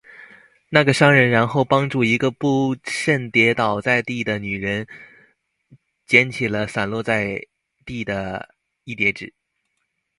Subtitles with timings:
[0.69, 4.87] 那个商人然后帮助一个不慎跌倒在地的女人
[6.07, 7.39] 捡起了散落在
[7.85, 9.31] 地的一叠纸。